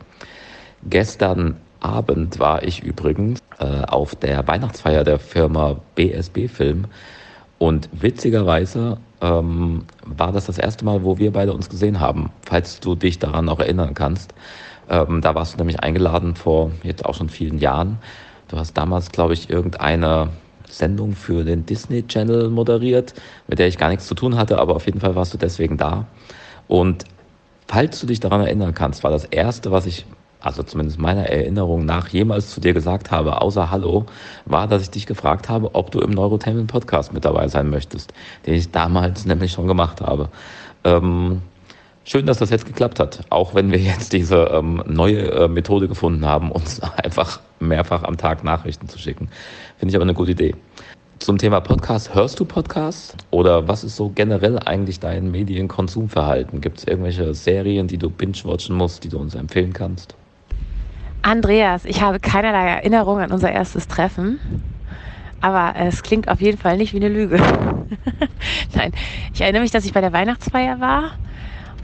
Gestern 0.89 1.57
Abend 1.81 2.39
war 2.39 2.63
ich 2.63 2.83
übrigens 2.83 3.41
äh, 3.59 3.83
auf 3.87 4.15
der 4.15 4.47
Weihnachtsfeier 4.47 5.05
der 5.05 5.19
Firma 5.19 5.81
BSB 5.95 6.49
Film 6.49 6.85
und 7.59 7.89
witzigerweise 7.93 8.99
ähm, 9.23 9.85
war 10.05 10.33
das 10.33 10.47
das 10.47 10.59
erste 10.59 10.85
Mal, 10.85 11.03
wo 11.03 11.17
wir 11.17 11.33
beide 11.33 11.55
uns 11.55 11.71
gesehen 11.71 12.01
haben, 12.01 12.31
falls 12.43 12.81
du 12.81 12.95
dich 12.95 13.19
daran 13.19 13.47
noch 13.47 13.61
erinnern 13.61 13.95
kannst. 13.95 14.35
Ähm, 14.91 15.23
da 15.23 15.35
warst 15.35 15.55
du 15.55 15.59
nämlich 15.59 15.81
eingeladen 15.81 16.35
vor 16.35 16.73
jetzt 16.83 17.05
auch 17.07 17.15
schon 17.15 17.31
vielen 17.31 17.59
Jahren. 17.59 17.99
Du 18.49 18.59
hast 18.59 18.75
damals, 18.75 19.11
glaube 19.13 19.33
ich, 19.33 19.49
irgendeine 19.49 20.29
Sendung 20.73 21.15
für 21.15 21.45
den 21.45 21.67
Disney 21.67 22.07
Channel 22.07 22.49
moderiert, 22.49 23.15
mit 23.49 23.59
der 23.59 23.69
ich 23.69 23.79
gar 23.79 23.89
nichts 23.89 24.07
zu 24.07 24.15
tun 24.15 24.37
hatte, 24.37 24.59
aber 24.59 24.77
auf 24.77 24.87
jeden 24.87 25.01
Fall 25.01 25.15
warst 25.15 25.35
du 25.35 25.39
deswegen 25.39 25.77
da. 25.77 26.07
Und 26.69 27.05
falls 27.69 28.01
du 28.01 28.07
dich 28.07 28.21
daran 28.21 28.41
erinnern 28.41 28.75
kannst, 28.75 29.05
war 29.05 29.11
das 29.11 29.25
erste, 29.25 29.71
was 29.71 29.87
ich, 29.87 30.07
also 30.41 30.63
zumindest 30.63 30.99
meiner 30.99 31.27
Erinnerung 31.27 31.85
nach, 31.85 32.09
jemals 32.09 32.51
zu 32.51 32.61
dir 32.61 32.73
gesagt 32.73 33.11
habe, 33.11 33.43
außer 33.43 33.71
Hallo, 33.71 34.07
war, 34.47 34.67
dass 34.67 34.83
ich 34.83 34.91
dich 34.91 35.07
gefragt 35.07 35.49
habe, 35.49 35.75
ob 35.75 35.91
du 35.91 36.01
im 36.01 36.11
Neurotainment 36.11 36.71
Podcast 36.71 37.13
mit 37.13 37.25
dabei 37.25 37.49
sein 37.49 37.71
möchtest, 37.71 38.13
den 38.47 38.55
ich 38.55 38.71
damals 38.71 39.25
nämlich 39.27 39.53
schon 39.53 39.67
gemacht 39.67 40.01
habe. 40.01 40.29
Ähm, 40.85 41.43
schön, 42.05 42.27
dass 42.27 42.39
das 42.39 42.51
jetzt 42.51 42.67
geklappt 42.67 43.01
hat. 43.01 43.21
Auch 43.31 43.55
wenn 43.55 43.71
wir 43.71 43.79
jetzt 43.79 44.13
diese 44.13 44.45
ähm, 44.53 44.83
neue 44.87 45.31
äh, 45.31 45.49
Methode 45.49 45.89
gefunden 45.89 46.25
haben, 46.25 46.51
uns 46.51 46.81
einfach 46.97 47.41
mehrfach 47.61 48.03
am 48.05 48.17
Tag 48.17 48.45
Nachrichten 48.45 48.89
zu 48.89 48.99
schicken. 48.99 49.29
Finde 49.79 49.91
ich 49.91 49.97
aber 49.97 50.05
eine 50.05 50.15
gute 50.15 50.33
Idee. 50.33 50.55
Zum 51.19 51.37
Thema 51.37 51.61
Podcast, 51.61 52.15
hörst 52.15 52.41
du 52.41 52.47
Podcasts? 52.47 53.15
Oder 53.31 53.69
was 53.69 53.85
ist 53.85 53.97
so 53.97 54.09
generell 54.09 54.59
eigentlich 54.59 55.01
dein 55.01 55.31
Medienkonsumverhalten? 55.31 56.63
Gibt 56.63 56.79
es 56.79 56.85
irgendwelche 56.87 57.35
Serien, 57.35 57.87
die 57.87 57.99
du 57.99 58.09
binge-watchen 58.09 58.75
musst, 58.75 59.05
die 59.05 59.11
du 59.11 59.19
uns 59.19 59.35
empfehlen 59.35 59.75
kannst? 59.75 60.17
Andreas, 61.21 61.85
ich 61.85 62.01
habe 62.01 62.21
keinerlei 62.21 62.69
Erinnerung 62.69 63.19
an 63.19 63.33
unser 63.33 63.53
erstes 63.53 63.87
Treffen. 63.87 64.41
Aber 65.43 65.75
es 65.77 66.03
klingt 66.03 66.29
auf 66.29 66.41
jeden 66.41 66.57
Fall 66.57 66.79
nicht 66.79 66.95
wie 66.95 66.99
eine 66.99 67.11
Lüge. 67.11 67.37
Nein, 68.75 68.93
ich 69.35 69.43
erinnere 69.43 69.61
mich, 69.61 69.71
dass 69.71 69.85
ich 69.85 69.93
bei 69.93 70.01
der 70.01 70.15
Weihnachtsfeier 70.15 70.81
war 70.81 71.13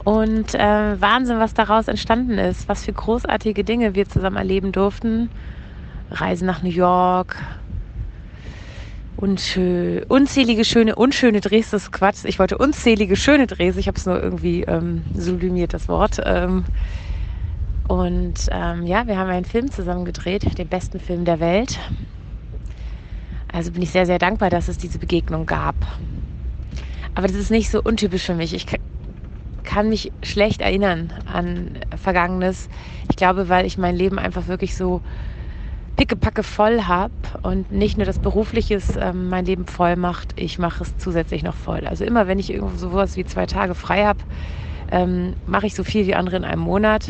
und 0.07 0.55
äh, 0.55 1.01
Wahnsinn, 1.01 1.37
was 1.37 1.53
daraus 1.53 1.89
entstanden 1.89 2.37
ist, 2.37 2.69
was 2.69 2.85
für 2.85 2.93
großartige 2.93 3.65
Dinge 3.65 3.93
wir 3.93 4.07
zusammen 4.07 4.37
erleben 4.37 4.71
durften. 4.71 5.29
Reisen 6.09 6.47
nach 6.47 6.63
New 6.63 6.69
York, 6.69 7.35
unschön, 9.17 10.03
unzählige 10.03 10.63
schöne, 10.63 10.95
unschöne 10.95 11.41
Drehs, 11.41 11.71
das 11.71 11.83
ist 11.83 11.91
Quatsch. 11.91 12.23
Ich 12.23 12.39
wollte 12.39 12.57
unzählige 12.57 13.17
schöne 13.17 13.47
Drehs, 13.47 13.75
ich 13.75 13.89
habe 13.89 13.97
es 13.97 14.05
nur 14.05 14.23
irgendwie 14.23 14.63
ähm, 14.63 15.03
sublimiert, 15.13 15.73
das 15.73 15.89
Wort. 15.89 16.21
Ähm, 16.23 16.63
und 17.89 18.47
ähm, 18.49 18.87
ja, 18.87 19.07
wir 19.07 19.17
haben 19.17 19.29
einen 19.29 19.43
Film 19.43 19.69
zusammen 19.71 20.05
gedreht, 20.05 20.57
den 20.57 20.69
besten 20.69 21.01
Film 21.01 21.25
der 21.25 21.41
Welt. 21.41 21.79
Also 23.51 23.73
bin 23.73 23.81
ich 23.81 23.89
sehr, 23.89 24.05
sehr 24.05 24.19
dankbar, 24.19 24.51
dass 24.51 24.69
es 24.69 24.77
diese 24.77 24.99
Begegnung 24.99 25.45
gab. 25.45 25.75
Aber 27.13 27.27
das 27.27 27.35
ist 27.35 27.51
nicht 27.51 27.69
so 27.69 27.81
untypisch 27.83 28.23
für 28.23 28.35
mich. 28.35 28.53
Ich 28.53 28.65
kann 29.67 29.89
mich 29.89 30.13
schlecht 30.23 30.61
erinnern 30.61 31.11
an 31.31 31.71
Vergangenes. 32.01 32.69
Ich 33.09 33.17
glaube, 33.17 33.49
weil 33.49 33.65
ich 33.65 33.77
mein 33.77 33.97
Leben 33.97 34.17
einfach 34.17 34.47
wirklich 34.47 34.77
so 34.77 35.01
pickepacke 35.97 36.41
voll 36.41 36.83
habe 36.83 37.11
und 37.41 37.69
nicht 37.69 37.97
nur 37.97 38.05
das 38.05 38.19
Berufliche 38.19 38.79
ähm, 38.97 39.29
mein 39.29 39.43
Leben 39.43 39.65
voll 39.65 39.97
macht, 39.97 40.39
ich 40.39 40.57
mache 40.57 40.83
es 40.83 40.97
zusätzlich 40.97 41.43
noch 41.43 41.55
voll. 41.55 41.85
Also 41.85 42.05
immer, 42.05 42.27
wenn 42.27 42.39
ich 42.39 42.49
irgendwo 42.53 42.77
sowas 42.77 43.17
wie 43.17 43.25
zwei 43.25 43.45
Tage 43.45 43.75
frei 43.75 44.05
habe, 44.05 44.19
ähm, 44.89 45.33
mache 45.45 45.65
ich 45.65 45.75
so 45.75 45.83
viel 45.83 46.07
wie 46.07 46.15
andere 46.15 46.37
in 46.37 46.45
einem 46.45 46.61
Monat. 46.61 47.09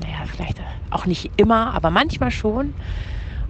Naja, 0.00 0.24
vielleicht 0.26 0.62
auch 0.90 1.04
nicht 1.04 1.30
immer, 1.36 1.74
aber 1.74 1.90
manchmal 1.90 2.30
schon. 2.30 2.72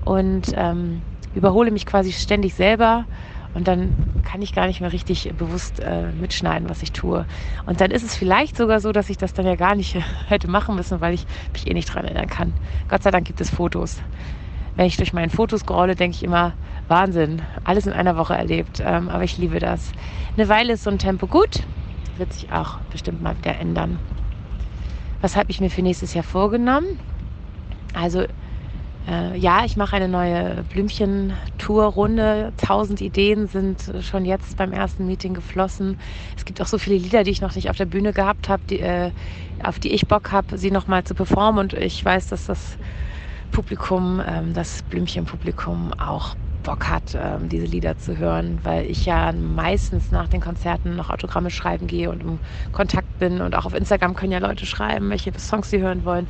Und 0.04 0.52
ähm, 0.56 1.00
überhole 1.34 1.70
mich 1.70 1.86
quasi 1.86 2.12
ständig 2.12 2.54
selber 2.54 3.04
und 3.54 3.66
dann 3.66 3.94
kann 4.24 4.42
ich 4.42 4.52
gar 4.52 4.66
nicht 4.66 4.80
mehr 4.80 4.92
richtig 4.92 5.32
bewusst 5.36 5.80
äh, 5.80 6.12
mitschneiden, 6.12 6.68
was 6.68 6.82
ich 6.82 6.92
tue. 6.92 7.26
Und 7.66 7.80
dann 7.80 7.90
ist 7.90 8.02
es 8.02 8.14
vielleicht 8.14 8.56
sogar 8.56 8.80
so, 8.80 8.92
dass 8.92 9.10
ich 9.10 9.16
das 9.16 9.32
dann 9.32 9.46
ja 9.46 9.56
gar 9.56 9.74
nicht 9.74 9.96
hätte 10.28 10.48
machen 10.48 10.76
müssen, 10.76 11.00
weil 11.00 11.14
ich 11.14 11.26
mich 11.52 11.66
eh 11.66 11.74
nicht 11.74 11.92
dran 11.92 12.04
erinnern 12.04 12.28
kann. 12.28 12.54
Gott 12.88 13.02
sei 13.02 13.10
Dank 13.10 13.26
gibt 13.26 13.40
es 13.40 13.50
Fotos. 13.50 14.02
Wenn 14.76 14.86
ich 14.86 14.96
durch 14.96 15.12
meinen 15.12 15.30
Fotos 15.30 15.60
scrolle, 15.60 15.96
denke 15.96 16.16
ich 16.16 16.22
immer, 16.22 16.52
Wahnsinn, 16.88 17.42
alles 17.64 17.86
in 17.86 17.92
einer 17.92 18.16
Woche 18.16 18.34
erlebt. 18.34 18.82
Ähm, 18.84 19.08
aber 19.08 19.24
ich 19.24 19.38
liebe 19.38 19.58
das. 19.58 19.92
Eine 20.36 20.48
Weile 20.48 20.74
ist 20.74 20.84
so 20.84 20.90
ein 20.90 20.98
Tempo 20.98 21.26
gut, 21.26 21.62
wird 22.16 22.32
sich 22.32 22.52
auch 22.52 22.78
bestimmt 22.90 23.22
mal 23.22 23.36
wieder 23.36 23.58
ändern. 23.58 23.98
Was 25.20 25.36
habe 25.36 25.50
ich 25.50 25.60
mir 25.60 25.70
für 25.70 25.82
nächstes 25.82 26.14
Jahr 26.14 26.22
vorgenommen? 26.22 26.86
Also 27.92 28.24
äh, 29.08 29.36
ja, 29.36 29.64
ich 29.64 29.76
mache 29.76 29.96
eine 29.96 30.08
neue 30.08 30.64
Blümchen-Tour-Runde. 30.72 32.52
Tausend 32.56 33.00
Ideen 33.00 33.46
sind 33.46 33.92
schon 34.02 34.24
jetzt 34.24 34.56
beim 34.56 34.72
ersten 34.72 35.06
Meeting 35.06 35.34
geflossen. 35.34 35.98
Es 36.36 36.44
gibt 36.44 36.60
auch 36.60 36.66
so 36.66 36.78
viele 36.78 36.96
Lieder, 36.96 37.24
die 37.24 37.30
ich 37.30 37.40
noch 37.40 37.54
nicht 37.54 37.70
auf 37.70 37.76
der 37.76 37.86
Bühne 37.86 38.12
gehabt 38.12 38.48
habe, 38.48 38.62
äh, 38.74 39.10
auf 39.62 39.78
die 39.78 39.92
ich 39.92 40.06
Bock 40.06 40.30
habe, 40.32 40.58
sie 40.58 40.70
nochmal 40.70 41.04
zu 41.04 41.14
performen. 41.14 41.60
Und 41.60 41.72
ich 41.72 42.04
weiß, 42.04 42.28
dass 42.28 42.46
das 42.46 42.76
Publikum, 43.50 44.20
ähm, 44.26 44.52
das 44.52 44.82
Blümchen-Publikum 44.82 45.92
auch 45.94 46.34
Bock 46.68 46.86
hat, 46.90 47.14
ähm, 47.14 47.48
diese 47.48 47.64
Lieder 47.64 47.96
zu 47.96 48.18
hören, 48.18 48.58
weil 48.62 48.84
ich 48.90 49.06
ja 49.06 49.32
meistens 49.32 50.10
nach 50.10 50.28
den 50.28 50.42
Konzerten 50.42 50.96
noch 50.96 51.08
Autogramme 51.08 51.50
schreiben 51.50 51.86
gehe 51.86 52.10
und 52.10 52.22
im 52.22 52.38
Kontakt 52.72 53.18
bin. 53.18 53.40
Und 53.40 53.54
auch 53.56 53.64
auf 53.64 53.72
Instagram 53.72 54.14
können 54.14 54.32
ja 54.32 54.38
Leute 54.38 54.66
schreiben, 54.66 55.08
welche 55.08 55.32
Songs 55.38 55.70
sie 55.70 55.80
hören 55.80 56.04
wollen. 56.04 56.28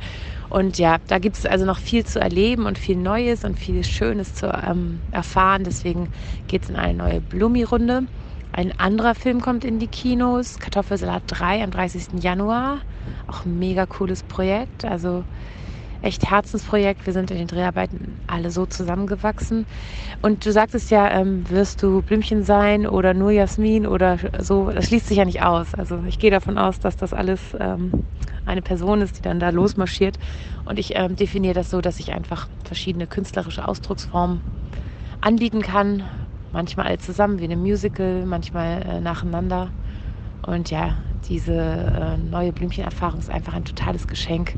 Und 0.49 0.77
ja, 0.77 0.95
da 1.07 1.19
gibt 1.19 1.35
es 1.35 1.45
also 1.45 1.65
noch 1.65 1.77
viel 1.77 2.05
zu 2.05 2.21
erleben 2.21 2.67
und 2.67 2.77
viel 2.77 2.95
Neues 2.95 3.43
und 3.43 3.59
viel 3.59 3.83
Schönes 3.83 4.33
zu 4.33 4.47
ähm, 4.47 5.01
erfahren. 5.11 5.65
Deswegen 5.65 6.07
geht 6.47 6.63
es 6.63 6.69
in 6.69 6.77
eine 6.77 6.93
neue 6.93 7.19
Blumi-Runde. 7.19 8.03
Ein 8.53 8.71
anderer 8.79 9.15
Film 9.15 9.41
kommt 9.41 9.65
in 9.65 9.77
die 9.77 9.87
Kinos, 9.87 10.57
Kartoffelsalat 10.59 11.23
3 11.27 11.65
am 11.65 11.71
30. 11.71 12.23
Januar. 12.23 12.77
Auch 13.27 13.43
ein 13.43 13.59
mega 13.59 13.85
cooles 13.85 14.23
Projekt. 14.23 14.85
Also 14.85 15.25
echt 16.01 16.29
Herzensprojekt. 16.29 17.05
Wir 17.05 17.13
sind 17.13 17.31
in 17.31 17.37
den 17.37 17.47
Dreharbeiten 17.47 18.17
alle 18.27 18.51
so 18.51 18.65
zusammengewachsen. 18.65 19.65
Und 20.21 20.45
du 20.45 20.51
sagtest 20.51 20.91
ja, 20.91 21.09
ähm, 21.09 21.49
wirst 21.49 21.83
du 21.83 22.01
Blümchen 22.01 22.43
sein 22.43 22.87
oder 22.87 23.13
nur 23.13 23.31
Jasmin 23.31 23.85
oder 23.85 24.17
so. 24.39 24.71
Das 24.71 24.87
schließt 24.87 25.07
sich 25.07 25.17
ja 25.17 25.25
nicht 25.25 25.41
aus. 25.41 25.73
Also 25.73 26.03
ich 26.07 26.19
gehe 26.19 26.31
davon 26.31 26.57
aus, 26.57 26.79
dass 26.79 26.95
das 26.95 27.13
alles 27.13 27.41
ähm, 27.59 27.91
eine 28.45 28.61
Person 28.61 29.01
ist, 29.01 29.17
die 29.17 29.21
dann 29.21 29.39
da 29.39 29.49
losmarschiert. 29.49 30.17
Und 30.65 30.79
ich 30.79 30.95
ähm, 30.95 31.15
definiere 31.15 31.53
das 31.53 31.69
so, 31.69 31.81
dass 31.81 31.99
ich 31.99 32.13
einfach 32.13 32.47
verschiedene 32.63 33.07
künstlerische 33.07 33.67
Ausdrucksformen 33.67 34.41
anbieten 35.21 35.61
kann. 35.61 36.03
Manchmal 36.51 36.87
alle 36.87 36.97
zusammen 36.97 37.39
wie 37.39 37.45
in 37.45 37.51
einem 37.51 37.61
Musical, 37.61 38.25
manchmal 38.25 38.81
äh, 38.83 38.99
nacheinander. 39.01 39.69
Und 40.45 40.71
ja, 40.71 40.97
diese 41.27 41.53
äh, 41.53 42.17
neue 42.17 42.51
Blümchenerfahrung 42.51 43.19
ist 43.19 43.29
einfach 43.29 43.53
ein 43.53 43.65
totales 43.65 44.07
Geschenk, 44.07 44.55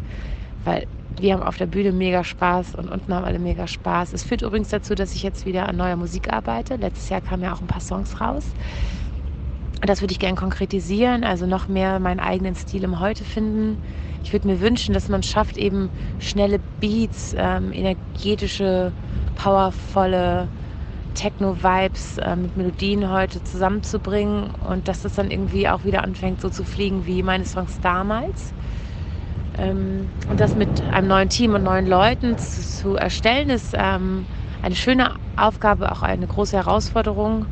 weil 0.63 0.85
wir 1.19 1.33
haben 1.33 1.43
auf 1.43 1.57
der 1.57 1.67
Bühne 1.67 1.91
mega 1.91 2.23
Spaß 2.23 2.75
und 2.75 2.89
unten 2.89 3.13
haben 3.13 3.25
alle 3.25 3.39
mega 3.39 3.67
Spaß. 3.67 4.13
Es 4.13 4.23
führt 4.23 4.41
übrigens 4.41 4.69
dazu, 4.69 4.95
dass 4.95 5.13
ich 5.15 5.23
jetzt 5.23 5.45
wieder 5.45 5.67
an 5.67 5.75
neuer 5.75 5.95
Musik 5.95 6.31
arbeite. 6.31 6.75
Letztes 6.75 7.09
Jahr 7.09 7.21
kamen 7.21 7.43
ja 7.43 7.53
auch 7.53 7.61
ein 7.61 7.67
paar 7.67 7.81
Songs 7.81 8.21
raus. 8.21 8.45
Das 9.81 10.01
würde 10.01 10.11
ich 10.11 10.19
gerne 10.19 10.35
konkretisieren, 10.35 11.23
also 11.23 11.47
noch 11.47 11.67
mehr 11.67 11.99
meinen 11.99 12.19
eigenen 12.19 12.55
Stil 12.55 12.83
im 12.83 12.99
Heute 12.99 13.23
finden. 13.23 13.79
Ich 14.23 14.31
würde 14.31 14.47
mir 14.47 14.61
wünschen, 14.61 14.93
dass 14.93 15.09
man 15.09 15.21
es 15.21 15.27
schafft, 15.27 15.57
eben 15.57 15.89
schnelle 16.19 16.59
Beats, 16.79 17.35
ähm, 17.35 17.73
energetische, 17.73 18.93
powervolle 19.35 20.47
Techno-Vibes 21.15 22.19
äh, 22.19 22.35
mit 22.35 22.55
Melodien 22.55 23.09
heute 23.09 23.43
zusammenzubringen 23.43 24.51
und 24.51 24.87
dass 24.87 25.01
das 25.01 25.15
dann 25.15 25.31
irgendwie 25.31 25.67
auch 25.67 25.83
wieder 25.83 26.03
anfängt, 26.03 26.41
so 26.41 26.49
zu 26.49 26.63
fliegen 26.63 27.05
wie 27.05 27.23
meine 27.23 27.45
Songs 27.45 27.79
damals. 27.81 28.53
Ähm, 29.57 30.09
und 30.29 30.39
das 30.39 30.55
mit 30.55 30.69
einem 30.91 31.07
neuen 31.07 31.29
Team 31.29 31.53
und 31.53 31.63
neuen 31.63 31.85
Leuten 31.85 32.37
zu, 32.37 32.61
zu 32.61 32.95
erstellen, 32.95 33.49
ist 33.49 33.73
ähm, 33.77 34.25
eine 34.61 34.75
schöne 34.75 35.15
Aufgabe, 35.35 35.91
auch 35.91 36.01
eine 36.03 36.27
große 36.27 36.55
Herausforderung. 36.55 37.47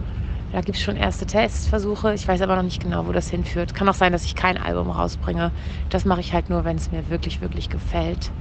Da 0.51 0.62
gibt 0.62 0.77
es 0.77 0.84
schon 0.84 0.96
erste 0.96 1.25
Testversuche. 1.25 2.13
Ich 2.13 2.27
weiß 2.27 2.41
aber 2.41 2.56
noch 2.56 2.63
nicht 2.63 2.82
genau, 2.82 3.06
wo 3.06 3.12
das 3.12 3.29
hinführt. 3.29 3.74
Kann 3.75 3.88
auch 3.88 3.94
sein, 3.94 4.12
dass 4.12 4.25
ich 4.25 4.36
kein 4.36 4.58
Album 4.58 4.89
rausbringe. 4.89 5.51
Das 5.89 6.06
mache 6.06 6.22
ich 6.22 6.34
halt 6.34 6.50
nur, 6.50 6.65
wenn 6.65 6.77
es 6.77 6.91
mir 6.91 7.10
wirklich, 7.10 7.41
wirklich 7.41 7.70
gefällt. 7.70 8.32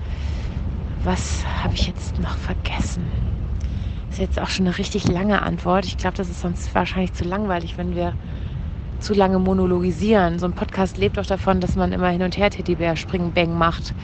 Was 1.05 1.45
habe 1.63 1.75
ich 1.75 1.87
jetzt 1.87 2.19
noch 2.19 2.37
vergessen? 2.37 3.13
Das 4.09 4.19
ist 4.19 4.21
jetzt 4.21 4.41
auch 4.41 4.49
schon 4.49 4.67
eine 4.67 4.79
richtig 4.79 5.07
lange 5.07 5.43
Antwort. 5.43 5.85
Ich 5.85 5.99
glaube, 5.99 6.17
das 6.17 6.31
ist 6.31 6.41
sonst 6.41 6.75
wahrscheinlich 6.75 7.13
zu 7.13 7.25
langweilig, 7.25 7.77
wenn 7.77 7.95
wir 7.95 8.15
zu 9.01 9.15
lange 9.15 9.39
monologisieren. 9.39 10.39
So 10.39 10.47
ein 10.47 10.53
Podcast 10.53 10.97
lebt 10.99 11.17
doch 11.17 11.27
davon, 11.27 11.61
dass 11.61 11.77
man 11.77 11.93
immer 11.93 12.09
hin 12.09 12.23
und 12.23 12.37
her 12.37 12.51
Teddybär 12.51 12.97
springen, 12.97 13.33
bang 13.33 13.57
macht. 13.57 13.95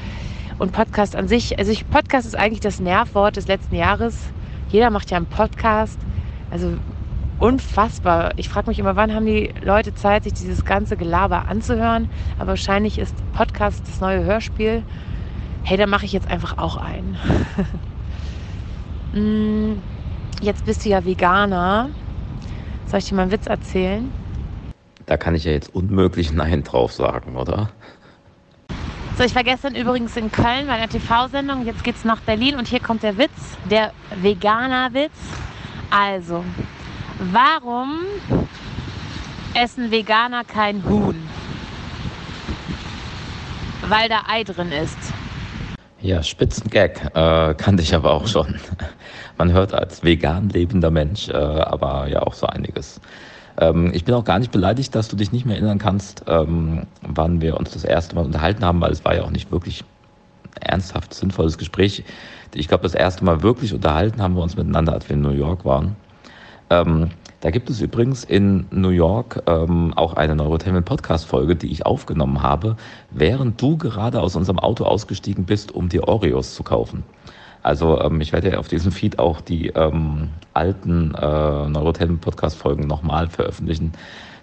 Und 0.59 0.73
Podcast 0.73 1.17
an 1.17 1.27
sich, 1.27 1.59
also 1.59 1.73
ich, 1.73 1.89
Podcast 1.89 2.27
ist 2.27 2.37
eigentlich 2.37 2.61
das 2.61 2.81
Nervwort 2.81 3.37
des 3.37 3.49
letzten 3.49 3.75
Jahres. 3.75 4.17
Jeder 4.69 4.91
macht 4.91 5.11
ja 5.11 5.17
einen 5.17 5.27
Podcast. 5.27 5.99
Also 6.51 6.77
unfassbar. 7.39 8.33
Ich 8.37 8.49
frage 8.49 8.69
mich 8.69 8.79
immer, 8.79 8.97
wann 8.97 9.13
haben 9.13 9.27
die 9.27 9.53
Leute 9.63 9.95
Zeit, 9.95 10.25
sich 10.25 10.35
dieses 10.35 10.65
ganze 10.65 10.97
Gelaber 10.97 11.49
anzuhören? 11.49 12.09
Aber 12.39 12.49
wahrscheinlich 12.49 12.99
ist 12.99 13.15
Podcast 13.33 13.83
das 13.89 14.01
neue 14.01 14.25
Hörspiel. 14.25 14.83
Hey, 15.63 15.77
da 15.77 15.87
mache 15.87 16.05
ich 16.05 16.13
jetzt 16.13 16.31
einfach 16.31 16.59
auch 16.59 16.77
ein. 16.77 17.17
Mm, 19.15 19.75
jetzt 20.41 20.65
bist 20.65 20.85
du 20.85 20.89
ja 20.89 21.05
Veganer. 21.05 21.91
Soll 22.87 22.99
ich 22.99 23.09
dir 23.09 23.15
mal 23.15 23.23
einen 23.23 23.31
Witz 23.31 23.47
erzählen? 23.47 24.11
Da 25.07 25.17
kann 25.17 25.35
ich 25.35 25.45
ja 25.45 25.53
jetzt 25.53 25.75
unmöglich 25.75 26.33
Nein 26.33 26.65
drauf 26.65 26.93
sagen, 26.93 27.37
oder? 27.37 27.71
So, 29.17 29.23
ich 29.23 29.35
war 29.35 29.45
gestern 29.45 29.77
übrigens 29.77 30.17
in 30.17 30.33
Köln 30.33 30.67
bei 30.67 30.73
einer 30.73 30.89
TV-Sendung. 30.89 31.65
Jetzt 31.67 31.85
geht's 31.85 32.05
nach 32.05 32.21
Berlin 32.21 32.57
und 32.57 32.67
hier 32.67 32.81
kommt 32.81 33.03
der 33.03 33.17
Witz, 33.17 33.31
der 33.71 33.93
Veganer-Witz. 34.17 35.13
Also, 35.91 36.45
warum 37.33 38.01
essen 39.55 39.91
Veganer 39.93 40.43
kein 40.43 40.83
Huhn? 40.89 41.15
Weil 43.89 44.09
da 44.09 44.23
Ei 44.27 44.43
drin 44.43 44.73
ist. 44.73 44.99
Ja, 46.01 46.23
Spitzengag, 46.23 47.13
äh, 47.15 47.55
kannte 47.55 47.83
ich 47.83 47.95
aber 47.95 48.11
auch 48.11 48.27
schon. 48.27 48.57
Man 49.39 49.53
hört 49.53 49.73
als 49.75 50.03
vegan 50.03 50.49
lebender 50.49 50.91
Mensch 50.91 51.29
äh, 51.29 51.35
aber 51.35 52.09
ja 52.09 52.23
auch 52.23 52.35
so 52.35 52.47
einiges. 52.47 53.01
Ähm, 53.59 53.91
ich 53.95 54.05
bin 54.05 54.15
auch 54.15 54.25
gar 54.25 54.39
nicht 54.39 54.51
beleidigt, 54.51 54.95
dass 54.95 55.09
du 55.09 55.17
dich 55.17 55.33
nicht 55.33 55.47
mehr 55.47 55.57
erinnern 55.57 55.79
kannst, 55.79 56.25
ähm, 56.27 56.87
wann 57.03 57.41
wir 57.41 57.57
uns 57.57 57.71
das 57.73 57.85
erste 57.85 58.15
Mal 58.15 58.25
unterhalten 58.25 58.65
haben, 58.65 58.81
weil 58.81 58.93
es 58.93 59.05
war 59.05 59.15
ja 59.15 59.23
auch 59.23 59.31
nicht 59.31 59.53
wirklich 59.53 59.85
ernsthaft 60.61 61.15
sinnvolles 61.15 61.59
Gespräch. 61.59 62.05
Ich 62.55 62.69
glaube, 62.69 62.83
das 62.83 62.95
erste 62.95 63.25
Mal 63.25 63.43
wirklich 63.43 63.75
unterhalten 63.75 64.23
haben 64.23 64.37
wir 64.37 64.43
uns 64.43 64.57
miteinander, 64.57 64.93
als 64.93 65.09
wir 65.09 65.15
in 65.15 65.23
New 65.23 65.31
York 65.31 65.65
waren. 65.65 65.97
Ähm, 66.71 67.11
da 67.41 67.51
gibt 67.51 67.69
es 67.69 67.81
übrigens 67.81 68.25
in 68.25 68.67
New 68.71 68.89
York 68.89 69.43
ähm, 69.47 69.93
auch 69.95 70.15
eine 70.15 70.35
Neurotainment 70.35 70.87
Podcast 70.87 71.27
Folge, 71.27 71.57
die 71.57 71.71
ich 71.71 71.85
aufgenommen 71.85 72.43
habe, 72.43 72.77
während 73.11 73.61
du 73.61 73.77
gerade 73.77 74.23
aus 74.23 74.35
unserem 74.35 74.59
Auto 74.59 74.85
ausgestiegen 74.85 75.45
bist, 75.45 75.73
um 75.73 75.89
dir 75.89 76.09
Oreos 76.09 76.55
zu 76.55 76.63
kaufen. 76.63 77.03
Also 77.65 77.99
ähm, 78.01 78.21
ich 78.21 78.33
werde 78.33 78.53
ja 78.53 78.59
auf 78.59 78.69
diesem 78.69 78.93
Feed 78.93 79.19
auch 79.19 79.41
die 79.41 79.69
ähm, 79.69 80.29
alten 80.53 81.15
äh, 81.15 81.67
Neurotainment 81.67 82.21
Podcast 82.21 82.59
Folgen 82.59 82.87
nochmal 82.87 83.29
veröffentlichen. 83.29 83.93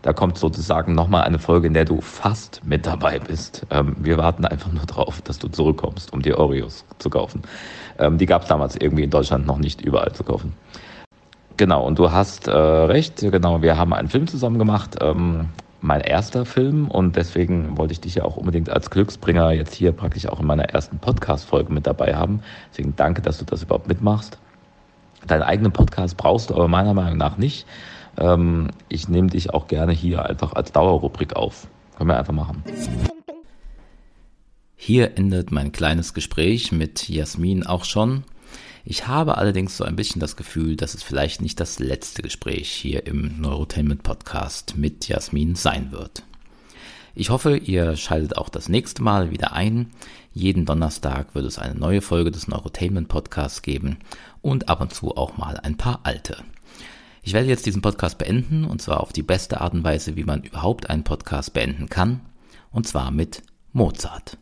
Da 0.02 0.12
kommt 0.12 0.40
sozusagen 0.40 0.96
nochmal 0.96 1.24
eine 1.24 1.38
Folge, 1.38 1.68
in 1.68 1.76
der 1.76 1.86
du 1.86 2.02
fast 2.02 2.62
mit 2.66 2.88
dabei 2.88 3.20
bist. 3.20 3.68
Ähm, 3.70 3.96
wir 4.00 4.18
warten 4.18 4.44
einfach 4.46 4.72
nur 4.72 4.88
drauf, 4.88 5.22
dass 5.22 5.38
du 5.38 5.48
zurückkommst, 5.48 6.12
um 6.12 6.24
dir 6.24 6.40
Oreos 6.40 6.84
zu 6.98 7.12
kaufen. 7.12 7.44
Ähm, 8.00 8.18
die 8.18 8.26
gab 8.26 8.42
es 8.42 8.48
damals 8.48 8.76
irgendwie 8.76 9.04
in 9.04 9.12
Deutschland 9.12 9.46
noch 9.46 9.60
nicht 9.60 9.82
überall 9.82 10.12
zu 10.14 10.24
kaufen. 10.24 10.54
Genau, 11.58 11.86
und 11.86 12.00
du 12.00 12.12
hast 12.12 12.48
äh, 12.48 12.52
recht, 12.52 13.20
genau, 13.20 13.62
wir 13.62 13.78
haben 13.78 13.94
einen 13.94 14.08
Film 14.08 14.26
zusammen 14.26 14.58
gemacht, 14.58 14.98
ähm, 15.00 15.50
mein 15.82 16.02
erster 16.02 16.46
Film 16.46 16.88
und 16.88 17.16
deswegen 17.16 17.78
wollte 17.78 17.94
ich 17.94 18.02
dich 18.02 18.16
ja 18.16 18.24
auch 18.24 18.38
unbedingt 18.38 18.70
als 18.70 18.92
Glücksbringer 18.92 19.52
jetzt 19.52 19.74
hier 19.74 19.92
praktisch 19.92 20.28
auch 20.28 20.40
in 20.40 20.46
meiner 20.46 20.66
ersten 20.66 21.00
Podcast-Folge 21.00 21.74
mit 21.74 21.88
dabei 21.88 22.16
haben. 22.16 22.42
Deswegen 22.70 22.96
danke, 22.96 23.22
dass 23.22 23.40
du 23.40 23.46
das 23.46 23.64
überhaupt 23.64 23.88
mitmachst. 23.88 24.38
Deinen 25.26 25.42
eigenen 25.42 25.72
Podcast 25.72 26.18
brauchst 26.18 26.50
du 26.50 26.56
aber 26.56 26.68
meiner 26.68 26.94
Meinung 26.94 27.18
nach 27.18 27.38
nicht. 27.38 27.66
Ähm, 28.18 28.70
ich 28.90 29.08
nehme 29.08 29.30
dich 29.30 29.54
auch 29.54 29.68
gerne 29.68 29.92
hier 29.92 30.26
einfach 30.26 30.54
als 30.54 30.72
Dauerrubrik 30.72 31.36
auf. 31.36 31.68
Können 31.98 32.10
wir 32.10 32.18
einfach 32.18 32.34
machen. 32.34 32.64
Hier 34.76 35.18
endet 35.18 35.52
mein 35.52 35.72
kleines 35.72 36.14
Gespräch 36.14 36.72
mit 36.72 37.08
Jasmin 37.10 37.66
auch 37.66 37.86
schon. 37.86 38.24
Ich 38.84 39.08
habe 39.08 39.38
allerdings 39.38 39.78
so 39.78 39.84
ein 39.84 39.96
bisschen 39.96 40.20
das 40.20 40.36
Gefühl, 40.36 40.76
dass 40.76 40.96
es 40.96 41.04
vielleicht 41.04 41.42
nicht 41.42 41.60
das 41.60 41.80
letzte 41.80 42.22
Gespräch 42.22 42.72
hier 42.72 43.06
im 43.06 43.40
Neurotainment 43.40 44.04
Podcast 44.04 44.76
mit 44.76 45.08
Jasmin 45.08 45.56
sein 45.56 45.92
wird. 45.92 46.24
Ich 47.14 47.30
hoffe, 47.30 47.58
ihr 47.58 47.96
schaltet 47.98 48.38
auch 48.38 48.50
das 48.50 48.70
nächste 48.70 49.04
Mal 49.04 49.32
wieder 49.32 49.54
ein. 49.54 49.92
Jeden 50.34 50.66
Donnerstag 50.66 51.36
wird 51.36 51.46
es 51.46 51.60
eine 51.60 51.76
neue 51.76 52.02
Folge 52.02 52.32
des 52.32 52.48
Neurotainment 52.48 53.10
Podcasts 53.10 53.62
geben 53.62 53.98
und 54.42 54.70
ab 54.70 54.82
und 54.82 54.94
zu 54.94 55.16
auch 55.16 55.38
mal 55.38 55.58
ein 55.58 55.78
paar 55.78 56.00
alte. 56.04 56.38
Ich 57.22 57.34
werde 57.34 57.50
jetzt 57.50 57.66
diesen 57.66 57.82
Podcast 57.84 58.18
beenden 58.18 58.66
und 58.66 58.82
zwar 58.82 59.02
auf 59.02 59.14
die 59.14 59.24
beste 59.24 59.62
Art 59.62 59.74
und 59.74 59.84
Weise, 59.84 60.16
wie 60.16 60.24
man 60.24 60.42
überhaupt 60.42 60.90
einen 60.90 61.04
Podcast 61.04 61.54
beenden 61.54 61.88
kann, 61.88 62.22
und 62.72 62.88
zwar 62.88 63.12
mit 63.12 63.44
Mozart. 63.74 64.38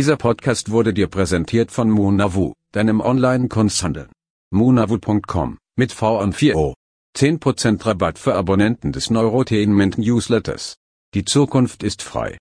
Dieser 0.00 0.16
Podcast 0.16 0.70
wurde 0.70 0.94
dir 0.94 1.08
präsentiert 1.08 1.70
von 1.70 1.90
Munavu, 1.90 2.54
deinem 2.72 3.02
Online-Kunsthandel. 3.02 4.08
Munavu.com, 4.50 5.58
mit 5.76 5.92
V 5.92 6.18
und 6.22 6.34
4O. 6.34 6.72
10% 7.14 7.84
Rabatt 7.84 8.18
für 8.18 8.34
Abonnenten 8.34 8.92
des 8.92 9.10
Neurotainment 9.10 9.98
Newsletters. 9.98 10.76
Die 11.12 11.26
Zukunft 11.26 11.82
ist 11.82 12.00
frei. 12.00 12.38